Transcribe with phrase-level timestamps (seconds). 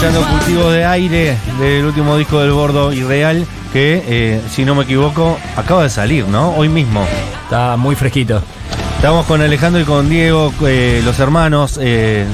[0.00, 4.84] Escuchando Cultivo de Aire del último disco del Bordo Irreal, que, eh, si no me
[4.84, 6.52] equivoco, acaba de salir, ¿no?
[6.52, 7.06] Hoy mismo.
[7.44, 8.42] Está muy fresquito.
[8.96, 11.78] Estamos con Alejandro y con Diego, eh, los hermanos.
[11.82, 12.24] eh,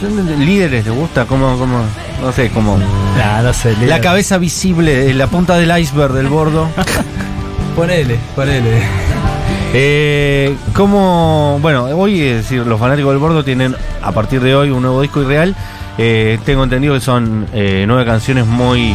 [0.00, 1.26] ¿son ¿Líderes les gusta?
[1.26, 1.78] ¿Cómo, cómo?
[2.20, 2.76] No sé, como.
[2.76, 3.76] Nah, no sé.
[3.86, 6.68] La cabeza visible, la punta del iceberg del Bordo.
[7.76, 8.82] Ponele, ponele.
[9.78, 11.58] Eh, ¿Cómo?
[11.60, 15.02] Bueno, hoy es decir, los fanáticos del Bordo tienen a partir de hoy un nuevo
[15.02, 15.54] disco irreal.
[15.98, 18.94] Eh, tengo entendido que son eh, nueve canciones muy.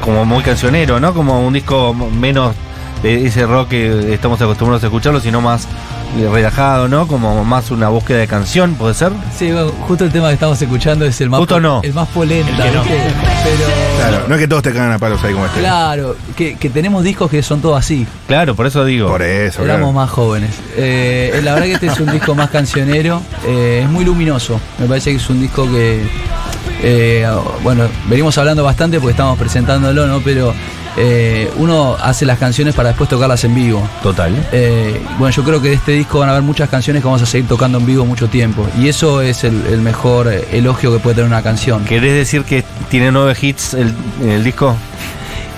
[0.00, 1.14] como muy cancionero, ¿no?
[1.14, 2.52] Como un disco menos
[3.04, 5.68] de ese rock que estamos acostumbrados a escucharlo, sino más
[6.32, 7.06] relajado, ¿no?
[7.06, 9.12] Como más una búsqueda de canción, ¿puede ser?
[9.36, 11.80] Sí, bueno, justo el tema que estamos escuchando es el más, Justo po- no.
[11.82, 12.82] el más polenta, El que no.
[12.82, 12.98] ¿viste?
[13.44, 13.64] Pero
[14.10, 15.60] Claro, no es que todos te cagan a palos ahí como este.
[15.60, 18.06] claro, que, que tenemos discos que son todos así.
[18.26, 19.08] Claro, por eso digo.
[19.08, 19.92] Por eso, Éramos claro.
[19.92, 20.50] más jóvenes.
[20.76, 24.60] Eh, la verdad que este es un disco más cancionero, eh, es muy luminoso.
[24.78, 26.02] Me parece que es un disco que,
[26.82, 27.26] eh,
[27.62, 30.20] bueno, venimos hablando bastante porque estamos presentándolo, ¿no?
[30.20, 30.52] Pero
[30.96, 33.88] eh, uno hace las canciones para después tocarlas en vivo.
[34.02, 34.32] Total.
[34.52, 37.22] Eh, bueno, yo creo que de este disco van a haber muchas canciones que vamos
[37.22, 38.68] a seguir tocando en vivo mucho tiempo.
[38.78, 41.84] Y eso es el, el mejor eh, elogio que puede tener una canción.
[41.84, 44.76] ¿Querés decir que tiene nueve hits el, el disco?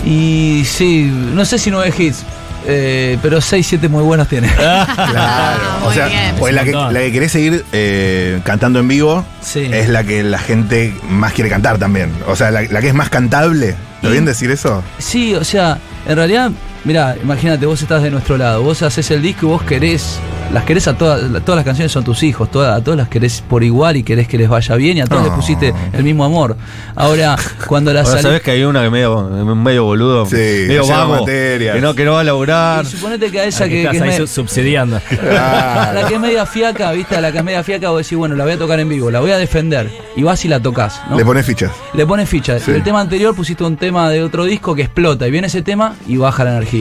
[0.05, 1.05] Y sí,
[1.35, 2.23] no sé si nueve hits,
[2.67, 4.49] eh, pero seis, siete muy buenos tiene.
[4.55, 4.93] Claro.
[5.17, 6.35] Ah, o muy sea, bien.
[6.39, 9.61] pues la que, la querés seguir eh, cantando en vivo Sí.
[9.73, 12.11] es la que la gente más quiere cantar también.
[12.27, 13.75] O sea, la, la que es más cantable.
[14.05, 14.83] ¿Lo Y- bien decir eso?
[14.99, 16.51] Sí, o sea, en realidad,
[16.85, 20.19] mira, imagínate, vos estás de nuestro lado, vos haces el disco y vos querés,
[20.53, 23.43] las querés a todas, todas las canciones son tus hijos, todas, a todas las querés
[23.49, 25.29] por igual y querés que les vaya bien y a todas No.
[25.31, 26.57] les pusiste el mismo amor.
[26.97, 27.37] Ahora,
[27.67, 29.23] cuando las Ahora sabés que hay una que medio,
[29.57, 32.85] medio boludo, Sí, medio vago, que no, que no va a laburar.
[32.85, 35.01] y suponete que a esa Aquí que, estás que es ahí subsidiando.
[35.23, 38.37] la que es media fiaca, viste, a la que es media fiaca, vos decís, bueno,
[38.37, 41.01] la voy a tocar en vivo, la voy a defender, y vas y la tocas,
[41.11, 41.17] ¿no?
[41.17, 41.71] Le pones fichas.
[41.95, 42.59] Le pones ficha.
[42.59, 42.71] Sí.
[42.71, 45.63] Y el tema anterior pusiste un tema de otro disco que explota y viene ese
[45.63, 46.74] tema y baja la energía.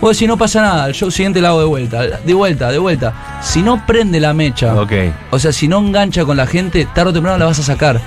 [0.00, 2.78] Vos decís, no pasa nada, el show siguiente lo hago de vuelta, de vuelta, de
[2.78, 3.40] vuelta.
[3.42, 4.74] Si no prende la mecha,
[5.30, 8.00] o sea, si no engancha con la gente, tarde o temprano la vas a sacar.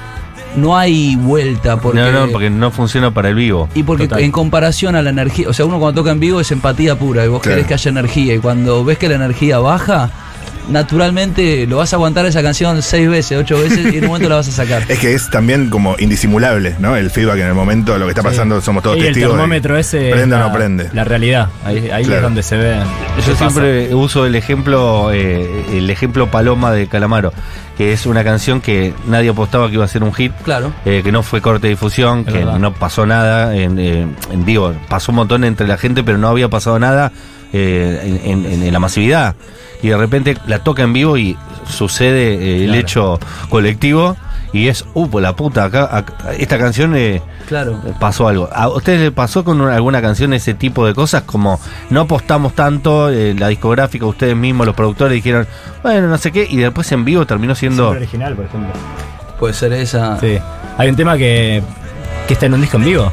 [0.55, 1.99] No hay vuelta porque...
[1.99, 3.69] No, no, porque no funciona para el vivo.
[3.73, 4.23] Y porque Total.
[4.23, 7.23] en comparación a la energía, o sea, uno cuando toca en vivo es empatía pura
[7.25, 7.55] y vos Claro.
[7.55, 10.09] querés que haya energía y cuando ves que la energía baja,
[10.69, 14.29] naturalmente lo vas a aguantar esa canción seis veces, ocho veces y en un momento
[14.29, 14.83] la vas a sacar.
[14.89, 16.95] Es que es también como indisimulable, ¿no?
[16.95, 19.31] El feedback en el momento, lo que está pasando, somos todos y el testigos.
[19.31, 20.09] de- termómetro ese.
[20.09, 20.89] es Prende o la, no prende.
[20.94, 21.49] La realidad.
[21.66, 22.16] Ahí, ahí Claro.
[22.17, 22.75] es donde se ve.
[23.25, 23.35] Yo pasa.
[23.38, 27.33] siempre uso el ejemplo, eh, el ejemplo Paloma de Calamaro,
[27.78, 30.73] que es una canción que nadie apostaba que iba a ser un hit, Claro.
[30.85, 32.59] eh, que no fue corte de difusión, Es que verdad.
[32.59, 36.28] no pasó nada, en, eh, en- digo, pasó un montón entre la gente, pero no
[36.28, 37.11] había pasado nada
[37.53, 39.35] eh, en, en- en la masividad.
[39.84, 41.35] Y de repente la toca en vivo y
[41.67, 42.79] sucede eh, el Claro.
[42.81, 43.19] hecho
[43.50, 44.16] colectivo
[44.53, 46.95] y es, uh, por la puta, acá, acá- esta canción...
[46.95, 47.81] eh, Claro.
[48.00, 48.47] pasó algo.
[48.53, 51.23] ¿A ustedes les pasó con una- alguna canción ese tipo de cosas?
[51.23, 51.59] Como
[51.90, 55.47] no apostamos tanto, eh, la discográfica, ustedes mismos, los productores dijeron,
[55.84, 57.85] bueno, no sé qué, y después en vivo terminó siendo...
[57.88, 58.69] Siempre original, por ejemplo.
[59.40, 60.20] Puede ser esa.
[60.20, 60.37] Sí.
[60.78, 61.61] Hay un tema que,
[62.28, 63.11] que está en un disco en vivo.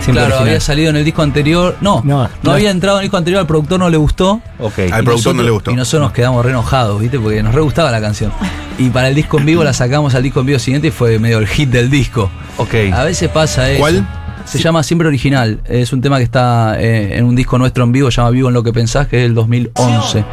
[0.00, 0.48] Siempre Claro, original.
[0.48, 1.76] había salido en el disco anterior.
[1.80, 2.52] No, No, no, no.
[2.52, 4.40] había entrado en el disco anterior, al productor no le gustó.
[4.58, 4.78] Ok.
[4.92, 5.70] Al y productor no le gustó.
[5.70, 7.18] Y nosotros nos quedamos re enojados, ¿viste?
[7.18, 8.32] Porque nos re gustaba la canción.
[8.78, 11.18] Y para el disco en vivo la sacamos al disco en vivo siguiente y fue
[11.18, 12.30] medio el hit del disco.
[12.56, 12.74] Ok.
[12.92, 13.80] A veces pasa eso.
[13.80, 14.06] ¿Cuál?
[14.46, 15.60] Se llama Siempre Original.
[15.66, 18.48] Es un tema que está eh, en un disco nuestro en vivo, se llama Vivo
[18.48, 20.24] en lo que pensás, que es del 2011.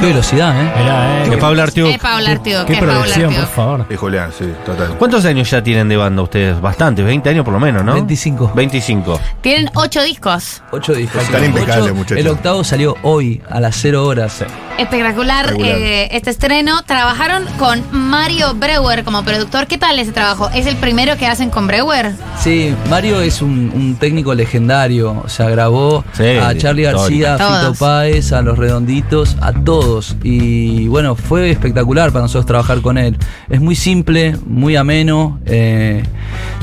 [0.00, 0.72] Qué velocidad, ¿eh?
[0.78, 1.28] Mirá, eh.
[1.32, 1.88] Es Pablo Artiuk.
[1.88, 3.86] Es Pablo Artiuk, Qué producción, por favor.
[3.90, 4.96] Y Julián, sí, total.
[4.96, 6.60] ¿Cuántos años ya tienen de banda ustedes?
[6.60, 7.94] Bastantes, 20 años por lo menos, ¿no?
[7.94, 8.52] 25.
[8.54, 9.20] 25.
[9.40, 10.62] Tienen ocho discos.
[10.70, 11.22] Ocho discos.
[11.22, 11.46] Están sí.
[11.46, 12.18] impecables, muchachos.
[12.18, 14.44] El octavo salió hoy, a las 0 horas.
[14.78, 16.82] Espectacular eh, este estreno.
[16.84, 19.66] Trabajaron con Mario Breuer como productor.
[19.66, 20.48] ¿Qué tal ese trabajo?
[20.54, 22.12] ¿Es el primero que hacen con Breuer?
[22.38, 25.20] Sí, Mario es un, un técnico legendario.
[25.24, 26.84] O sea, grabó Sí, a Charlie.
[26.84, 27.74] García, a Fito.
[27.74, 30.16] Páez, a Los Redonditos, a todos.
[30.22, 33.16] Y bueno, fue espectacular para nosotros trabajar con él.
[33.48, 36.02] Es muy simple, muy ameno, eh,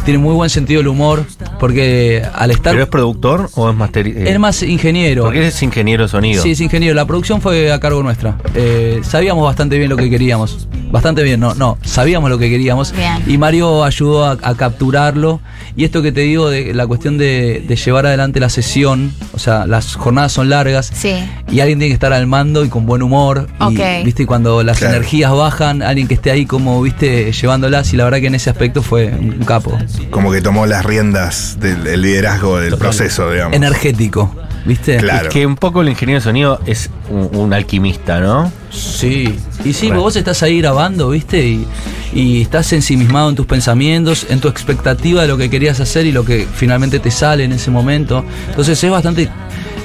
[0.04, 1.26] tiene muy buen sentido del humor,
[1.60, 2.74] porque al estar...
[2.74, 4.08] ¿Pero es productor o es master?
[4.08, 5.24] eh, es más ingeniero.
[5.24, 6.44] Porque es ingeniero de sonido.
[6.44, 6.94] Sí, es ingeniero.
[6.96, 8.38] La producción fue a cargo nuestra.
[8.54, 10.68] Eh, sabíamos bastante bien lo que queríamos.
[10.92, 11.78] Bastante bien, no, no.
[11.84, 12.94] Sabíamos lo que queríamos.
[12.96, 13.24] Bien.
[13.28, 15.42] Y Mario ayudó a, a capturarlo.
[15.76, 19.40] Y esto que te digo de la cuestión de, de llevar adelante la sesión, o
[19.40, 20.90] sea, las jornadas son largas.
[20.94, 21.16] Sí.
[21.52, 23.48] Y alguien tiene que estar al mando y con buen humor.
[23.70, 24.96] Y, viste, y cuando las Claro.
[24.96, 27.94] energías bajan, alguien que esté ahí como, viste, llevándolas.
[27.94, 29.78] Y la verdad que en ese aspecto fue un capo.
[30.12, 33.56] Como que tomó las riendas del del liderazgo del proceso, digamos.
[33.56, 34.36] Energético,
[34.66, 34.98] ¿viste?
[34.98, 35.28] Claro.
[35.30, 38.52] Es que un poco el ingeniero de sonido es un, un alquimista, ¿no?
[38.72, 40.02] Sí, y sí, Bueno.
[40.02, 41.48] vos estás ahí grabando, ¿viste?
[41.48, 41.66] Y,
[42.14, 46.12] y estás ensimismado en tus pensamientos, en tu expectativa de lo que querías hacer y
[46.12, 48.24] lo que finalmente te sale en ese momento.
[48.50, 49.30] Entonces es bastante...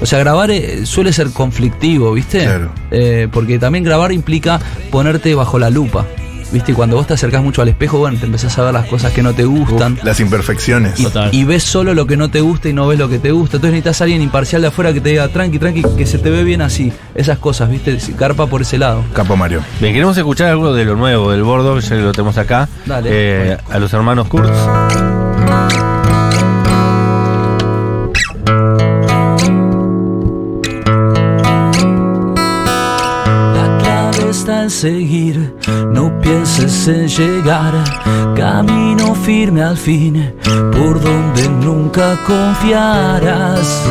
[0.03, 2.45] O sea, grabar eh, suele ser conflictivo, ¿viste?
[2.45, 2.71] Claro.
[2.91, 4.59] Eh, porque también grabar implica
[4.91, 6.07] ponerte bajo la lupa.
[6.53, 6.73] ¿Viste?
[6.73, 9.13] Y cuando vos te acercás mucho al espejo, bueno, te empezás a ver las cosas
[9.13, 9.97] que no te gustan.
[10.03, 10.99] Las imperfecciones.
[10.99, 11.29] Y, Total.
[11.33, 13.59] y ves solo lo que no te gusta y no ves lo que te gusta.
[13.59, 16.29] Entonces necesitas a alguien imparcial de afuera que te diga, tranqui, tranqui, que se te
[16.29, 16.93] ve bien así.
[17.15, 17.97] Esas cosas, ¿viste?
[18.19, 19.05] Carpa por ese lado.
[19.13, 19.61] Capo Mario.
[19.81, 22.69] Bien, queremos escuchar algo de lo nuevo del bordo, que ya lo tenemos acá.
[22.85, 23.11] Dale.
[23.13, 25.20] Eh, a los hermanos Kurtz.
[34.71, 35.57] Seguir,
[35.93, 37.75] no pienses en llegar.
[38.37, 40.33] Camino firme al fin,
[40.73, 43.85] por donde nunca confiarás.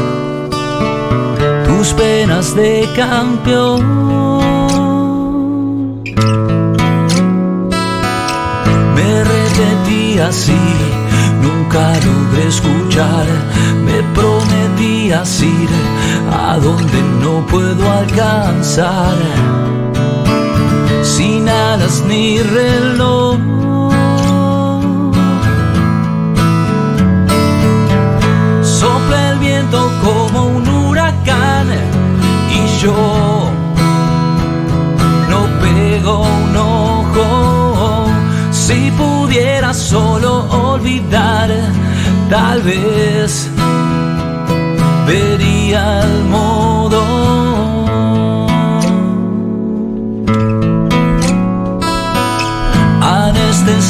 [1.68, 3.82] Tus penas de campeón.
[8.96, 10.62] Me repetí así,
[11.42, 13.28] nunca logré escuchar.
[13.86, 15.70] Me prometías ir
[16.32, 19.18] a donde no puedo alcanzar.
[21.20, 23.40] Sin alas ni reloj.
[28.64, 31.68] Sopla el viento como un huracán
[32.58, 32.96] y yo
[35.32, 38.06] no pego un ojo.
[38.52, 41.50] Si pudiera solo olvidar,
[42.30, 43.50] tal vez
[45.06, 46.49] vería el modo.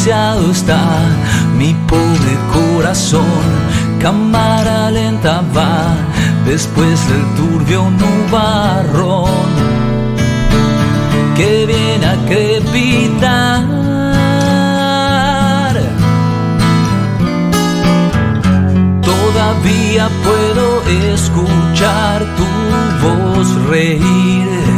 [0.09, 0.81] Está
[1.55, 3.43] mi pobre corazón,
[4.01, 5.95] cámara lenta va
[6.47, 9.29] después del turbio nubarrón
[11.35, 13.67] que viene a crepitar.
[19.03, 20.81] Todavía puedo
[21.13, 22.47] escuchar tu
[23.05, 24.68] voz reír.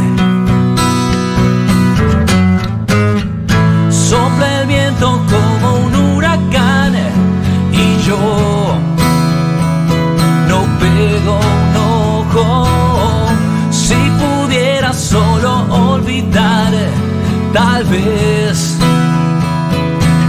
[17.92, 18.78] Vez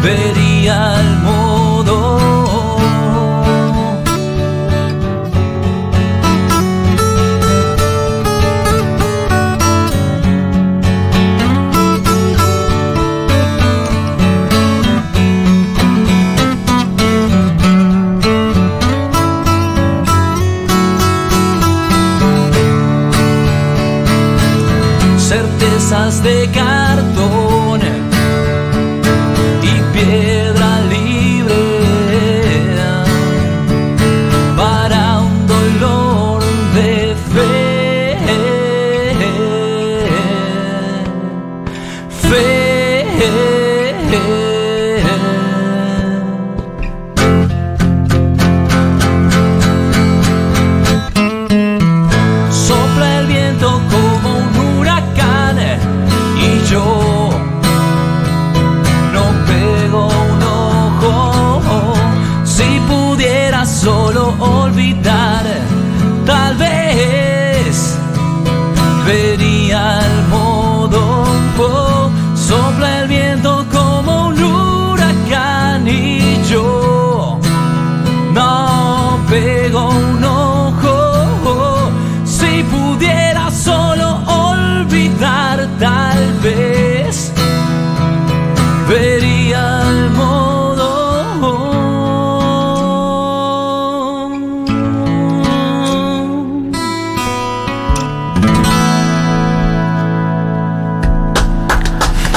[0.03, 1.42] vería el modo.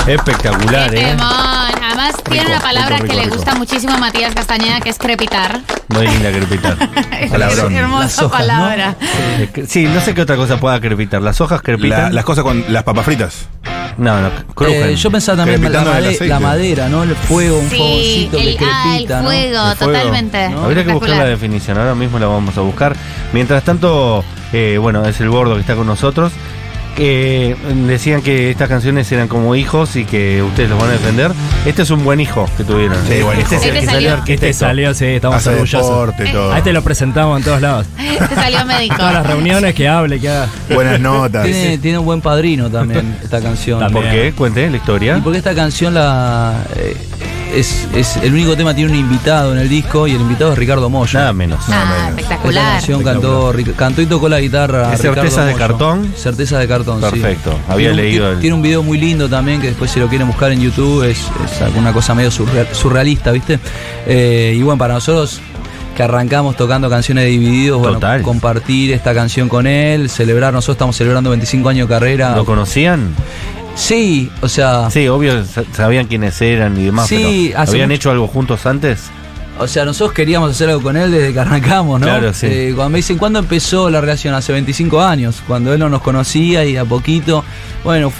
[0.14, 1.04] Espectacular, Qué ¿eh?
[1.16, 1.26] temón.
[1.26, 3.36] Además, tiene una palabra rico, que le rico.
[3.36, 5.60] gusta muchísimo a Matías Castañeda, que es crepitar.
[5.88, 6.76] Muy linda crepitar.
[7.20, 7.66] Es Palabrón.
[7.66, 8.96] una hermosa hojas, palabra.
[9.66, 11.22] Sí, no sé qué otra cosa pueda crepitar.
[11.22, 12.14] ¿Las hojas La- crepitan?
[12.14, 13.48] las cosas con las papas fritas.
[13.96, 14.90] No, no, crujen.
[14.90, 16.28] Eh, yo pensaba también la, Crepitando en el made- aceite.
[16.28, 17.02] la madera, ¿no?
[17.04, 19.24] El fuego, un Sí, fogoncito que el, ah, el crepita, ¿no?
[19.28, 19.92] fuego, El fuego.
[19.92, 20.44] totalmente.
[20.44, 21.28] Habría que buscar la Espectacular.
[21.28, 22.94] definición, ahora mismo la vamos a buscar.
[23.32, 24.22] Mientras tanto,
[24.52, 26.32] eh, bueno, es el bordo que está con nosotros.
[26.96, 27.54] Que
[27.86, 31.30] decían que estas canciones eran como hijos y que ustedes los van a defender.
[31.66, 32.96] Este es un buen hijo que tuvieron.
[33.06, 33.64] Sí, buen este hijo.
[33.64, 34.08] es el Este que salió.
[34.08, 34.58] Este arquitecto.
[34.58, 35.88] salió, sí, estamos Hace orgullosos.
[35.90, 36.52] deporte, todo.
[36.52, 37.86] A este lo presentamos en todos lados.
[38.28, 38.96] Te salió médico.
[38.96, 40.48] Todas las reuniones que hable, que haga.
[40.72, 41.44] Buenas notas.
[41.44, 43.78] Tiene, tiene un buen padrino también esta canción.
[43.78, 44.02] También.
[44.04, 44.32] ¿Por qué?
[44.32, 45.18] Cuente la historia.
[45.18, 46.96] Y porque esta canción la eh,
[47.56, 50.58] es, es el único tema tiene un invitado en el disco y el invitado es
[50.58, 51.18] Ricardo Moyo.
[51.18, 51.60] Nada menos.
[51.68, 52.72] Ah, Esta espectacular.
[52.74, 54.92] canción cantó, cantó y tocó la guitarra.
[54.94, 55.54] ¿Es Certezas de.
[55.54, 56.12] Cartón?
[56.16, 57.10] Certezas de cartón, sí.
[57.10, 57.58] Perfecto.
[57.68, 60.00] Había Tiene un- leído tiene, el- tiene un video muy lindo también que después si
[60.00, 63.58] lo quieren buscar en YouTube es, es alguna cosa medio surreal- surrealista, ¿viste?
[64.06, 65.40] Eh, y bueno, para nosotros
[65.96, 68.20] que arrancamos tocando canciones de divididos, bueno, Total.
[68.20, 72.36] compartir esta canción con él, celebrar, nosotros estamos celebrando 25 años de carrera.
[72.36, 73.14] ¿Lo conocían?
[73.76, 78.10] Sí, o sea, Sí, obvio, sa- sabían quiénes eran y demás, Sí, pero ¿habían hecho
[78.10, 79.10] algo juntos antes?
[79.58, 82.06] O sea, nosotros queríamos hacer algo con él desde que arrancamos, ¿no?
[82.06, 82.46] Claro, sí.
[82.50, 84.34] Eh, cuando me dicen, ¿cuándo empezó la relación?
[84.34, 87.42] Hace 25 años, cuando él no nos conocía y a poquito.
[87.84, 88.12] Bueno,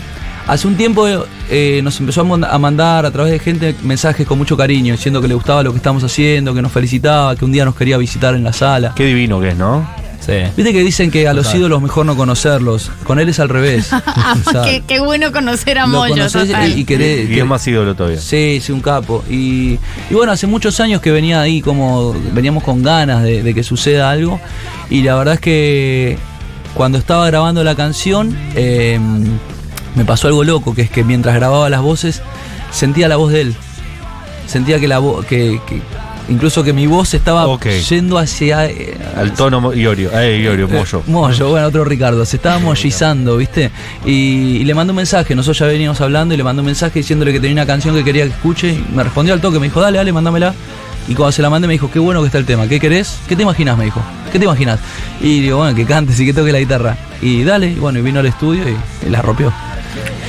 [0.47, 1.07] hace un tiempo
[1.51, 5.29] eh, nos empezó a mandar a través de gente mensajes con mucho cariño, diciendo que
[5.29, 8.35] le gustaba lo que estamos haciendo, que nos felicitaba, que un día nos quería visitar
[8.35, 8.93] en la sala.
[8.95, 9.87] Qué divino que es, ¿no?
[10.27, 10.33] Sí.
[10.57, 12.91] Viste que dicen que a los ídolos mejor no conocerlos.
[13.05, 13.91] Con él es al revés.
[14.47, 16.15] O sea, qué, qué bueno conocer a Moyo,
[16.67, 18.21] y, y querés- Y es más ídolo todavía.
[18.21, 19.23] Sí, sí, un capo.
[19.31, 19.79] Y,
[20.11, 23.63] y bueno, hace muchos años que venía ahí como, veníamos con ganas de, de que
[23.63, 24.41] suceda algo.
[24.91, 26.19] Y la verdad es que
[26.75, 28.99] cuando estaba grabando la canción, eh,
[29.95, 32.21] me pasó algo loco, que es que mientras grababa las voces,
[32.73, 33.55] sentía la voz de él.
[34.47, 35.81] Sentía que la voz, que, que-
[36.29, 37.47] incluso que mi voz estaba
[37.89, 38.67] yendo hacia...
[38.67, 41.03] eh, Al tono Iorio, eh, Iorio, eh, Moyo.
[41.07, 42.25] Moyo, bueno, otro Ricardo.
[42.25, 43.71] Se estaba mollizando, ¿viste?
[44.05, 45.35] Y, y le mandó un mensaje.
[45.35, 48.05] Nosotros ya veníamos hablando y le mandó un mensaje diciéndole que tenía una canción que
[48.05, 48.71] quería que escuche.
[48.73, 49.59] Y me respondió al toque.
[49.59, 50.55] Me dijo, dale, dale, mándamela.
[51.09, 52.67] Y cuando se la mandé me dijo, qué bueno que está el tema.
[52.67, 53.19] ¿Qué querés?
[53.29, 53.79] ¿Qué te imaginas?
[53.79, 54.03] Me dijo.
[54.33, 54.81] ¿Qué te imaginas?
[55.21, 56.97] Y digo, bueno, que cantes y que toque la guitarra.
[57.23, 59.53] Y dale, y bueno, y vino al estudio y, y la rompió.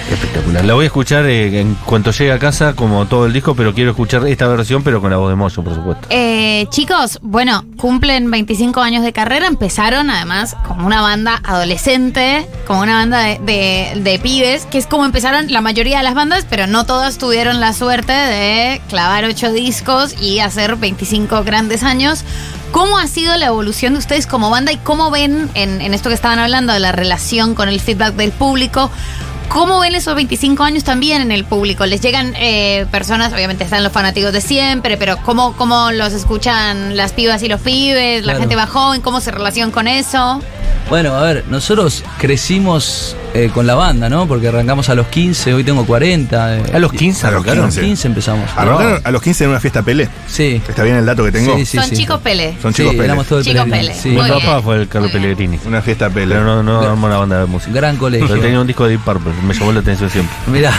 [0.10, 0.64] Espectacular.
[0.66, 3.74] La voy a escuchar eh, en cuanto llegue a casa, como todo el disco, pero
[3.74, 6.08] quiero escuchar esta versión, pero con la voz de Moyo, por supuesto.
[6.10, 12.82] Eh, chicos, bueno, cumplen 25 años de carrera, empezaron además como una banda adolescente, como
[12.82, 16.46] una banda de, de- de pibes, que es como empezaron la mayoría de las bandas,
[16.50, 22.24] pero no todas tuvieron la suerte de clavar ocho discos y hacer 25 grandes años.
[22.72, 26.10] ¿Cómo ha sido la evolución de ustedes como banda y cómo ven en, en esto
[26.10, 28.92] que estaban hablando de la relación con el feedback del público?
[29.50, 31.86] ¿Cómo ven esos 25 años también en el público?
[31.86, 36.96] ¿Les llegan eh, personas, obviamente están los fanáticos de siempre, pero ¿cómo, cómo los escuchan
[36.98, 38.40] las pibas y los pibes, la Claro.
[38.40, 39.02] gente más joven?
[39.02, 40.42] ¿Cómo se relacionan con eso?
[40.90, 44.28] Bueno, a ver, nosotros crecimos eh, con la banda, ¿no?
[44.28, 46.58] Porque arrancamos a los 15, hoy tengo 40.
[46.58, 47.66] eh, A los 15 A los arrancaron.
[47.70, 48.50] 15, 15 empezamos.
[48.56, 50.10] Arrancaron a los 15 en una fiesta Pele.
[50.28, 50.62] Sí.
[50.68, 51.56] ¿Está bien el dato que tengo?
[51.58, 51.78] Sí, sí.
[51.78, 52.58] Son chicos Pele.
[52.62, 53.06] Son Sí, chicos Pele.
[53.06, 53.94] éramos todos Pele.
[53.94, 54.10] sí.
[54.10, 55.12] Mi papá fue el Carlos.
[55.12, 55.60] Pellegrini.
[55.66, 56.36] Una fiesta Pele.
[56.36, 57.72] Pero no, no armó una banda de música.
[57.74, 58.28] Gran colegio.
[58.28, 60.36] Pero tenía un disco de Deep Purple, me llamó la atención siempre.
[60.48, 60.72] Mirá,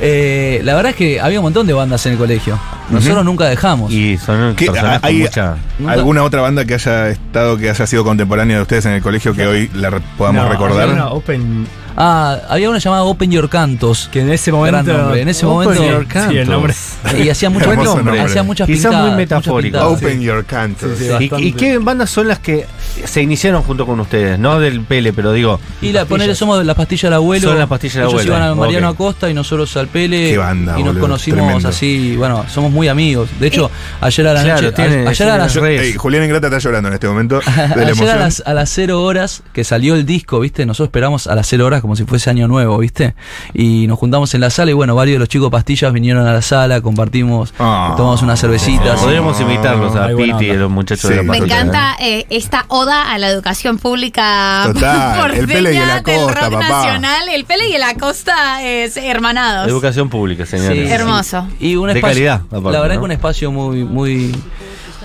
[0.00, 2.58] eh, la verdad es que había un montón de bandas en el colegio.
[2.90, 3.24] Nosotros Ujú.
[3.24, 3.92] nunca dejamos.
[3.92, 5.56] Y son ¿Qué- personas con hay mucha.
[5.78, 9.02] Nunca- ¿Alguna otra banda que haya estado, que haya sido contemporánea de ustedes en el
[9.02, 10.88] colegio que hoy la podamos No, recordar?
[10.88, 11.66] una open,
[11.96, 14.08] Ah, había una llamada Open Your Cantos.
[14.12, 14.92] que en ese Gran momento.
[14.96, 15.20] nombre.
[15.22, 15.84] En ese Open momento.
[15.84, 16.32] Your Cantos.
[16.32, 16.74] Sí, el nombre.
[17.24, 18.20] Y hacía mucho nombre.
[18.20, 19.78] hacía muchas Quizá pintadas, muy metafórico.
[19.80, 20.98] Open Your Cantos.
[20.98, 21.30] Sí, sí.
[21.38, 22.66] ¿Y, qué bandas son las que
[23.04, 24.38] se iniciaron junto con ustedes?
[24.38, 25.60] No del Pele, pero digo.
[25.82, 27.48] Y la ponele somos de las pastillas del abuelo.
[27.48, 28.36] Son las pastillas del Ellos abuelo.
[28.36, 28.94] iban a Mariano Ok.
[28.94, 30.30] Acosta y nosotros al Pele.
[30.30, 31.68] Qué banda, Y nos boludo, conocimos tremendo.
[31.68, 33.28] así, bueno, somos muy amigos.
[33.40, 33.70] De hecho,
[34.00, 34.72] ayer a la Claro, noche.
[34.76, 37.40] tiene- ayer a las tiene- Yo- ey, Julián Ingrata está llorando en este momento
[37.74, 40.64] de la Ayer a las, a las 0 horas que salió el disco, ¿viste?
[40.66, 43.14] Nosotros esperamos a las 0 horas como si fuese año nuevo, ¿viste?
[43.54, 46.32] Y nos juntamos en la sala y bueno, varios de los chicos pastillas vinieron a
[46.32, 47.94] la sala, compartimos, Ah.
[47.96, 49.00] tomamos unas cervecitas.
[49.00, 51.16] Podríamos invitarlos a Piti y a los muchachos Sí.
[51.16, 55.78] de la Me encanta eh, esta oda a la educación pública Total, el Pele y
[55.78, 56.58] del rock papá.
[56.68, 57.28] nacional.
[57.32, 59.68] El Pele y el Acosta es hermanados.
[59.68, 60.86] Educación pública, señores.
[60.86, 61.46] Sí, Hermoso.
[61.60, 63.00] Y un De espacio, calidad, aparte, La verdad ¿no?
[63.00, 64.34] que un espacio muy, muy,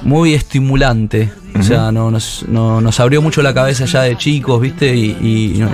[0.05, 1.31] muy estimulante.
[1.59, 4.95] O sea, no, nos, no- nos abrió mucho la cabeza ya de chicos, ¿viste?
[4.95, 5.11] Y,
[5.55, 5.69] y, no,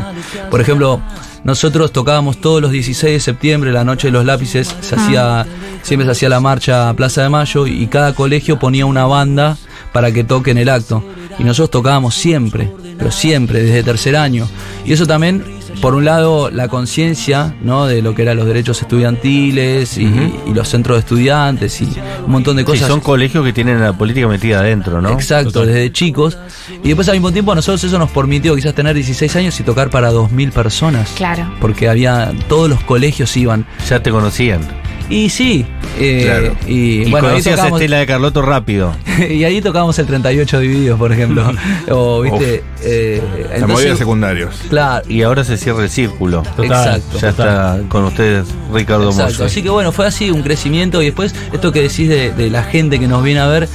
[0.50, 1.02] por ejemplo,
[1.44, 5.46] nosotros tocábamos todos los 16 de septiembre, la noche de los lápices, se hacía,
[5.82, 9.58] siempre se hacía la marcha a Plaza de Mayo y cada colegio ponía una banda
[9.92, 11.04] para que toque en el acto.
[11.40, 14.48] Y nosotros tocábamos siempre, pero siempre, desde tercer año.
[14.86, 15.44] Y eso también,
[15.82, 17.86] por un lado, la conciencia ¿no?
[17.86, 20.04] de lo que eran los derechos estudiantiles y,
[20.48, 21.86] y los centros de estudiantes y
[22.26, 22.88] un montón de Sí, cosas.
[22.88, 25.10] son colegios que tienen la política metida adentro, ¿no?
[25.12, 25.68] Exacto, Total.
[25.68, 26.38] desde chicos.
[26.84, 29.64] Y después al mismo tiempo a nosotros eso nos permitió quizás tener 16 años y
[29.64, 31.10] tocar para 2.000 personas.
[31.16, 31.52] Claro.
[31.62, 33.66] Porque había, todos los colegios iban.
[33.90, 34.62] Ya te conocían.
[35.12, 35.66] Y sí,
[36.00, 36.56] Eh, Claro.
[36.68, 38.94] Y, Y bueno, conocías a tocamos, Estela de Carlotto rápido.
[39.30, 41.52] y ahí tocamos el 38 divididos, por ejemplo.
[41.92, 44.56] o, viste, eh, La entonces- movida de secundarios.
[44.70, 46.44] Claro, Y ahora se cierra el círculo.
[46.56, 46.96] Total.
[46.98, 47.20] exacto.
[47.20, 49.46] Ya está con ustedes Ricardo Exacto, Mosso.
[49.46, 52.64] así que bueno, fue así un crecimiento y después esto que decís de, de la
[52.64, 53.68] gente que nos viene a ver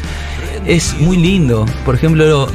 [0.67, 1.67] es muy lindo.
[1.85, 2.49] Por ejemplo,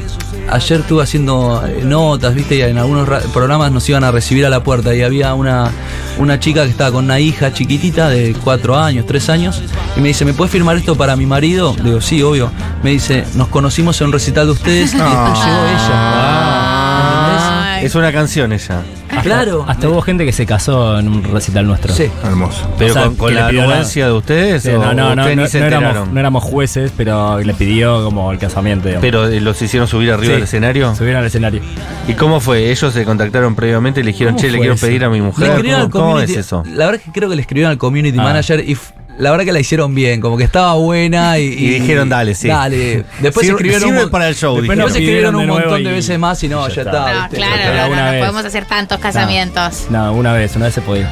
[0.50, 4.46] ayer estuve haciendo eh, notas, viste, y en algunos ra- programas nos iban a recibir
[4.46, 5.72] a la puerta y había una,
[6.18, 9.62] una chica que estaba con una hija chiquitita de cuatro años, tres años,
[9.96, 11.76] y me dice, ¿me puedes firmar esto para mi marido?
[11.78, 12.52] Le digo, sí, obvio.
[12.84, 17.76] Me dice, nos conocimos en un recital de ustedes y después llegó ella.
[17.78, 17.86] Ay.
[17.86, 18.82] Es una canción ella.
[19.24, 19.66] Claro.
[19.68, 21.94] Hasta hubo gente que se casó en un recital nuestro.
[21.94, 22.06] Sí.
[22.24, 22.68] Hermoso.
[22.78, 25.16] Pero O sea, con, con que le la anuencia de ustedes Sí, o no, no,
[25.16, 26.14] no, ustedes no, ni se no éramos, enteraron.
[26.14, 28.88] no éramos jueces, pero le pidió como el casamiento.
[28.88, 29.02] digamos.
[29.06, 30.96] Pero eh, los hicieron subir arriba Sí, del escenario.
[30.96, 31.62] Subieron al escenario.
[32.08, 32.72] ¿Y cómo fue?
[32.72, 34.86] Ellos se contactaron previamente y le dijeron, ¿Cómo che, le fue quiero eso?
[34.88, 35.48] pedir a mi Le mujer.
[35.50, 36.64] escribieron ¿Cómo, al cómo es community- eso?
[36.68, 38.24] La verdad es que creo que le escribieron al community Ah.
[38.24, 41.80] manager y f- la verdad que la hicieron bien, como que estaba buena y, Y
[41.80, 42.48] dijeron, dale, sí.
[42.48, 43.06] Dale.
[43.20, 46.18] Después Sirve- escribieron sirve un, para el show, Después nos escribieron un montón de veces
[46.18, 47.26] más y no, ya ya, está.
[47.26, 47.28] está.
[47.28, 49.86] No, claro, no, podemos hacer tantos casamientos.
[49.90, 51.10] No, una vez, una vez se podía.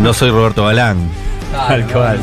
[0.00, 0.96] No soy Roberto Balán.
[1.52, 2.18] Claro, Tal cual.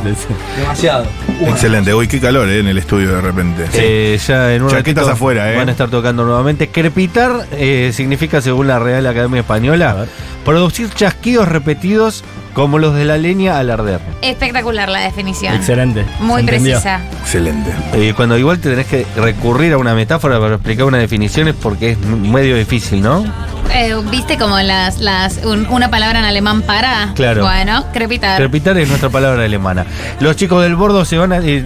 [0.57, 1.05] Demasiado.
[1.45, 1.93] Excelente.
[1.93, 3.65] Uy, qué calor eh, en el estudio de repente.
[3.74, 5.55] Eh, ya en un Chaquetas ratito afuera, ¿eh?
[5.55, 6.69] Van a estar tocando nuevamente.
[6.69, 10.07] Crepitar eh, significa, según la Real Academia Española,
[10.43, 14.00] producir chasquidos repetidos como los de la leña al arder.
[14.22, 15.56] Espectacular la definición.
[15.56, 16.06] Excelente.
[16.20, 17.01] Muy precisa.
[17.22, 17.72] Excelente.
[17.94, 21.55] Eh, cuando igual te tenés que recurrir a una metáfora para explicar una definición es
[21.55, 23.24] porque es medio difícil, ¿no?
[23.72, 27.12] Eh, ¿Viste como las, las un- una palabra en alemán para?
[27.14, 27.44] Claro.
[27.44, 28.38] Bueno, crepitar.
[28.40, 29.85] Crepitar es nuestra palabra alemana.
[30.20, 31.64] Los chicos del bordo se van a eh,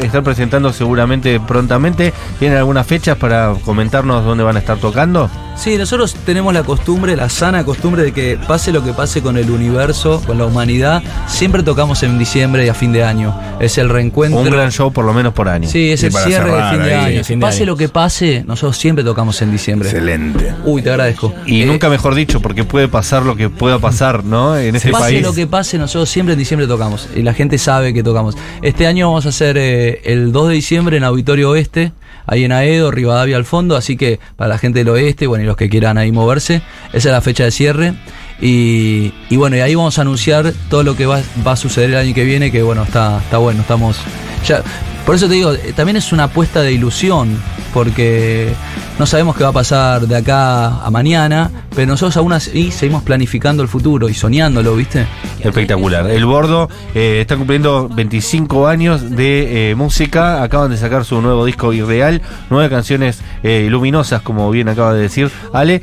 [0.00, 2.12] estar presentando seguramente prontamente.
[2.38, 5.28] ¿Tienen algunas fechas para comentarnos dónde van a estar tocando?
[5.56, 9.36] Sí, nosotros tenemos la costumbre, la sana costumbre de que pase lo que pase con
[9.36, 13.38] el universo, con la humanidad, siempre tocamos en diciembre y a fin de año.
[13.60, 14.40] Es el reencuentro.
[14.40, 15.68] Un gran show por lo menos por año.
[15.68, 17.14] Sí, es Y el cierre de fin de ahí.
[17.16, 17.24] año.
[17.24, 17.66] Fin de pase año.
[17.72, 19.88] lo que pase, nosotros siempre tocamos en diciembre.
[19.88, 20.54] Excelente.
[20.64, 21.34] Uy, te agradezco.
[21.46, 24.56] Y Eh, nunca mejor dicho, porque puede pasar lo que pueda pasar, ¿no?
[24.56, 25.22] En ese Pase país.
[25.22, 27.08] lo que pase, nosotros siempre en diciembre tocamos.
[27.14, 28.36] Y la gente sabe que tocamos.
[28.62, 31.92] Este año vamos a hacer eh, el 2 de diciembre en Auditorio Oeste,
[32.26, 33.76] ahí en Aedo, Rivadavia al fondo.
[33.76, 37.08] Así que para la gente del oeste, bueno, y los que quieran ahí moverse, esa
[37.08, 37.94] es la fecha de cierre.
[38.40, 42.14] Y, bueno, y ahí vamos a anunciar todo lo que va, a suceder el año
[42.14, 43.98] que viene, que bueno, está, está bueno, estamos.
[44.46, 44.62] Ya,
[45.04, 47.36] por eso te digo, eh, también es una apuesta de ilusión,
[47.74, 48.52] porque
[48.98, 53.02] no sabemos qué va a pasar de acá a mañana, pero nosotros aún así seguimos
[53.02, 55.06] planificando el futuro y soñándolo, ¿viste?
[55.40, 56.08] Espectacular.
[56.08, 60.42] El Bordo eh, está cumpliendo 25 años de eh, música.
[60.42, 62.22] Acaban de sacar su nuevo disco Irreal.
[62.48, 65.82] Nueve canciones luminosas, como bien acaba de decir Ale.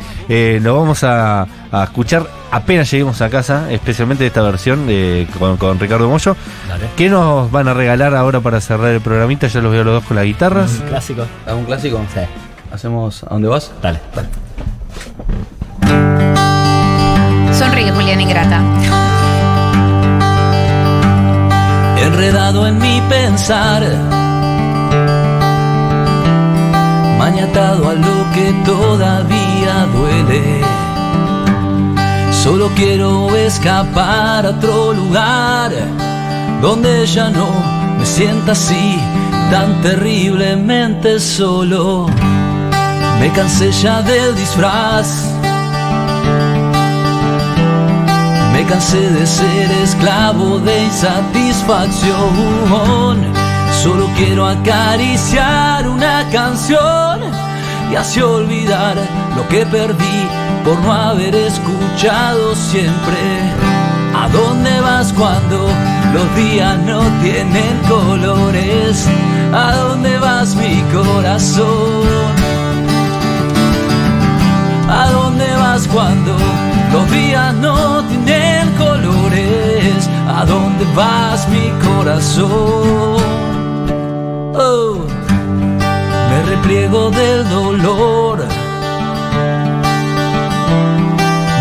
[0.62, 1.48] Lo vamos a
[1.84, 6.36] escuchar apenas lleguemos a casa, especialmente esta versión de, con, con Ricardo Mollo.
[6.68, 6.86] Dale.
[6.96, 9.48] ¿Qué nos van a regalar ahora para cerrar el programita?
[9.48, 10.72] Ya los veo a los dos con las guitarras.
[10.88, 11.26] Clásico.
[11.46, 12.02] ¿Algún clásico?
[12.14, 12.22] Sí.
[12.72, 13.72] ¿Hacemos a dónde vas?
[13.82, 14.00] Dale.
[17.54, 18.62] Sonríe, Julián Ingrata.
[22.00, 23.84] Enredado en mi pensar,
[27.18, 30.77] maniatado a lo que todavía duele.
[32.48, 35.70] Solo quiero escapar a otro lugar
[36.62, 37.46] donde ya no
[38.00, 38.98] me sienta así
[39.52, 42.06] tan terriblemente solo.
[43.20, 45.26] Me cansé ya del disfraz.
[48.54, 53.26] Me cansé de ser esclavo de insatisfacción.
[53.84, 57.20] Solo quiero acariciar una canción
[57.92, 58.96] y así olvidar
[59.36, 60.28] lo que perdí
[60.64, 63.18] por no haber escuchado siempre.
[64.16, 65.70] ¿A dónde vas cuando
[66.14, 69.08] los días no tienen colores?
[69.54, 72.08] ¿A dónde vas mi corazón?
[74.90, 76.36] ¿A dónde vas cuando
[76.92, 80.10] los días no tienen colores?
[80.28, 83.18] ¿A dónde vas mi corazón?
[84.56, 85.06] Oh,
[86.38, 88.46] me repliego del dolor.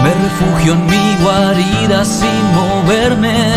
[0.02, 3.54] Me refugio en mi guarida sin moverme.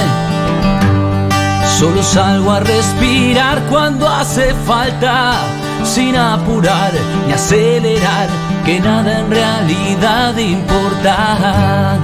[1.77, 5.36] Solo salgo a respirar cuando hace falta,
[5.84, 6.91] sin apurar
[7.27, 8.27] ni acelerar,
[8.65, 11.97] que nada en realidad importa,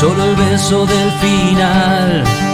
[0.00, 2.47] solo el beso del final.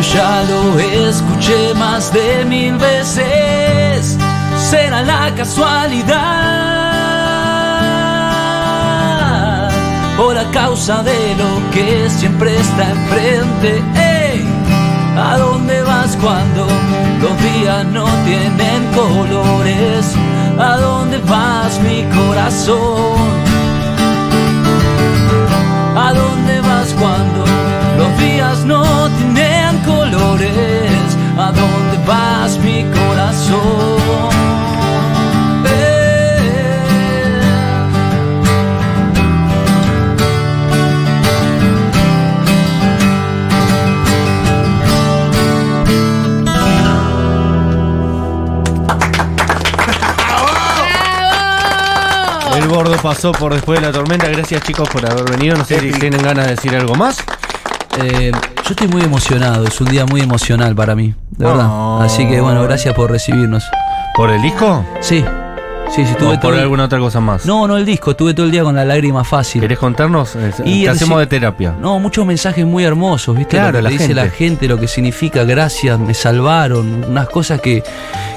[0.00, 4.16] Ya lo escuché más de mil veces,
[4.70, 6.18] será la casualidad
[10.18, 13.82] o la causa de lo que siempre está enfrente.
[15.20, 16.66] ¿A dónde vas cuando
[17.20, 20.14] los días no tienen colores?
[20.58, 23.18] ¿A dónde vas mi corazón?
[25.96, 26.57] ¿A dónde
[32.08, 33.98] vas mi corazón?
[52.56, 54.28] El gordo pasó por después de la tormenta.
[54.28, 55.56] Gracias chicos por haber venido.
[55.56, 57.18] No sé si tienen ganas de decir algo más.
[58.02, 58.32] Eh,
[58.68, 62.02] yo estoy muy emocionado, es un día muy emocional para mí, de verdad.
[62.02, 63.64] Así que bueno, gracias por recibirnos.
[64.14, 64.84] ¿Por el disco?
[65.00, 65.24] Sí,
[65.90, 66.60] sí, sí, ¿O tuve por todo.
[66.60, 67.46] alguna otra cosa más?
[67.46, 69.62] No, no el disco, estuve todo el día con la lágrima fácil.
[69.62, 70.36] ¿Querés contarnos?
[70.66, 71.74] Y hacemos de terapia.
[71.80, 73.56] No, muchos mensajes muy hermosos, ¿viste?
[73.56, 74.14] Claro, lo que la dice gente.
[74.14, 77.82] la gente, lo que significa gracias, me salvaron, unas cosas que,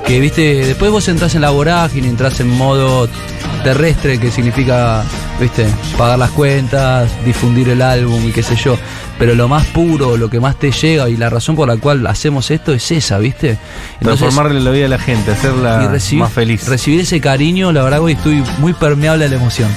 [0.06, 0.65] que, ¿viste?
[0.65, 3.10] Después vos entras en la vorágine, entras en modo
[3.65, 5.04] terrestre, que significa,
[5.42, 5.68] ¿viste?
[5.98, 8.78] Pagar las cuentas, difundir el álbum y qué sé yo.
[9.20, 12.06] Pero lo más puro, lo que más te llega y la razón por la cual
[12.08, 13.58] hacemos esto es esa, ¿viste?
[14.00, 16.68] Transformarle la vida a la gente, hacerla y recibir, más feliz.
[16.68, 19.70] recibir ese cariño, la verdad hoy estoy muy permeable a la emoción.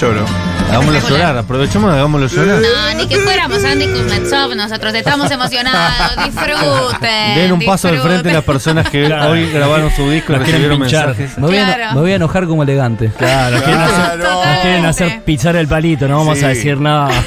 [0.00, 0.24] Lloro.
[0.72, 2.60] Hagámoslo llorar, aprovechemos y hagámoslo llorar.
[2.60, 6.16] No, ni que fuéramos Andy Kuznetsov, nosotros estamos emocionados.
[6.24, 7.34] Disfruten.
[7.36, 8.32] Den un paso al frente disfruten.
[8.34, 9.32] las personas que Claro.
[9.32, 11.06] hoy grabaron su disco y Nos quieren recibieron pinchar.
[11.08, 11.38] mensajes.
[11.38, 13.10] Me voy, a, me voy a enojar como elegante.
[13.18, 16.44] Claro, nos quieren hacer, nos quieren hacer pisar el palito, no vamos Sí.
[16.44, 17.10] a decir nada.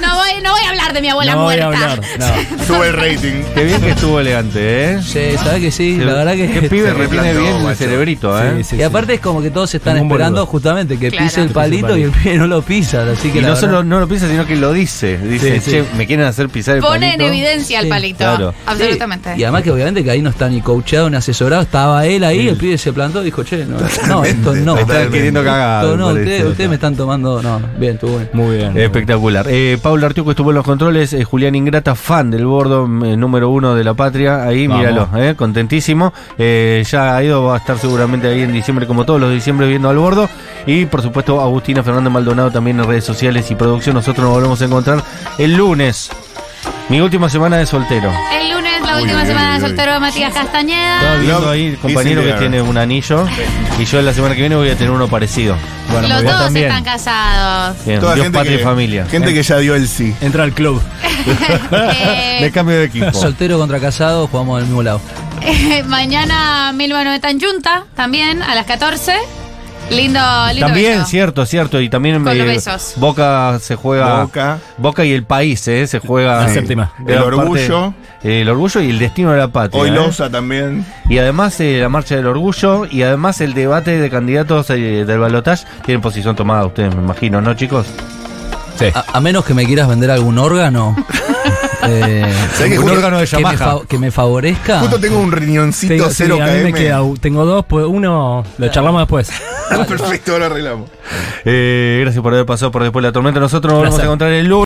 [0.00, 1.64] No voy, no voy a hablar de mi abuela no voy muerta.
[1.64, 2.00] a hablar.
[2.18, 2.64] No.
[2.66, 3.42] Sube el rating.
[3.54, 5.02] Qué bien que estuvo elegante, ¿eh?
[5.02, 5.96] Sí, ¿sabes que sí?
[5.98, 6.50] La verdad que.
[6.50, 8.54] Qué pibe bien el cerebrito, ¿eh?
[8.58, 11.96] Sí, sí, y aparte es como que todos están esperando justamente Que pise el palito
[11.96, 13.02] y el pibe no lo pisa.
[13.10, 15.18] Así que Y la no verdad- solo no lo piensa, sino que lo dice.
[15.18, 15.70] Dice, Sí, sí.
[15.70, 17.24] che, me quieren hacer pisar el Pone en palito.
[17.32, 18.18] evidencia al Sí, palito.
[18.18, 18.54] claro.
[18.66, 19.34] Absolutamente.
[19.34, 22.24] Sí, Y además que obviamente que ahí no está ni coachado ni asesorado, estaba él
[22.24, 23.76] ahí, el pibe se plantó y dijo, che, no,
[24.08, 24.74] no esto no.
[24.74, 25.84] Me están queriendo cagar.
[25.84, 27.42] Esto no, ustedes, ustedes me están tomando.
[27.42, 28.30] No, bien, estuvo bien.
[28.32, 28.76] Muy bien.
[28.78, 29.46] Espectacular.
[29.48, 31.12] Eh, Pablo Artiuco estuvo en los controles.
[31.12, 34.44] eh, Julián Ingrata, fan del bordo eh, número uno de la patria.
[34.44, 34.80] Ahí, Vamos.
[34.84, 36.12] míralo, eh, contentísimo.
[36.38, 39.66] Eh, ya ha ido, va a estar seguramente ahí en diciembre, como todos los diciembre,
[39.68, 40.28] viendo al bordo.
[40.66, 43.94] Y por supuesto, Agustina Fernández Maldonado también en redes sociales y producción.
[43.94, 45.02] Nosotros nos volvemos a encontrar
[45.38, 46.10] el lunes.
[46.88, 48.12] Mi última semana de soltero.
[48.32, 51.16] El lunes, la última uy, semana uy, de soltero de Matías Estaba Castañeda.
[51.16, 53.26] viendo Love ahí el compañero que tiene un anillo.
[53.78, 55.56] Y yo la semana que viene voy a tener uno parecido.
[55.90, 56.66] Bueno, Los dos también.
[56.66, 57.76] están casados.
[57.86, 59.06] Bien, Toda Dios, gente patria que, y familia.
[59.06, 60.14] Gente que ya dio el sí.
[60.20, 60.80] Entra al club.
[62.40, 63.12] Me cambio de equipo.
[63.12, 65.00] Soltero contra casado, jugamos del mismo lado.
[65.86, 69.14] mañana Milvano está en Junta, también a las 14.
[69.90, 70.20] Lindo,
[70.52, 71.06] lindo También, beso.
[71.06, 71.80] cierto, cierto.
[71.80, 72.94] Y también Con eh, los besos.
[72.96, 74.22] Boca se juega.
[74.22, 74.58] Boca.
[74.78, 75.86] Boca y el país, ¿eh?
[75.86, 76.40] Se juega.
[76.42, 76.92] La séptima.
[77.00, 77.94] El parte- orgullo.
[78.22, 79.80] el orgullo y el destino de la patria.
[79.82, 79.92] Hoy ¿eh?
[79.92, 80.84] Loza también.
[81.08, 85.18] Y además eh, la marcha del orgullo y además el debate de candidatos eh, del
[85.18, 87.86] balotaje tienen posición tomada ustedes, me imagino, ¿no, chicos?
[88.78, 88.86] Sí.
[88.94, 90.96] A, a menos que me quieras vender algún órgano.
[91.88, 93.78] eh, ¿Sabés que Un justo- órgano de que, me Yamaha.
[93.88, 94.80] que me favorezca.
[94.80, 96.78] Justo tengo un riñoncito Tengo, sí, 0 a mí me km.
[96.78, 99.30] queda, tengo dos, pues uno lo charlamos después.
[99.88, 100.90] Perfecto, lo arreglamos.
[101.44, 103.40] Eh, gracias por haber pasado por después de la tormenta.
[103.40, 104.62] Nosotros nos volvemos a encontrar el lunes.